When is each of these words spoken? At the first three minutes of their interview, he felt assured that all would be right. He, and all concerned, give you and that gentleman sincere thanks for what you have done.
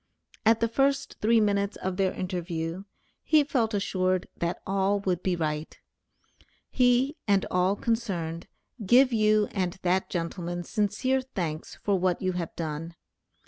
At 0.47 0.61
the 0.61 0.67
first 0.67 1.17
three 1.21 1.39
minutes 1.39 1.77
of 1.77 1.95
their 1.97 2.11
interview, 2.11 2.85
he 3.21 3.43
felt 3.43 3.75
assured 3.75 4.27
that 4.37 4.59
all 4.65 4.99
would 5.01 5.21
be 5.21 5.35
right. 5.35 5.77
He, 6.71 7.17
and 7.27 7.45
all 7.51 7.75
concerned, 7.75 8.47
give 8.83 9.13
you 9.13 9.47
and 9.51 9.73
that 9.83 10.09
gentleman 10.09 10.63
sincere 10.63 11.21
thanks 11.21 11.75
for 11.83 11.99
what 11.99 12.19
you 12.19 12.31
have 12.31 12.55
done. 12.55 12.95